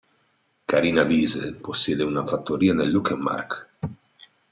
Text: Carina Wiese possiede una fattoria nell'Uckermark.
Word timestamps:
Carina 0.65 1.03
Wiese 1.05 1.53
possiede 1.53 2.01
una 2.03 2.25
fattoria 2.25 2.73
nell'Uckermark. 2.73 3.67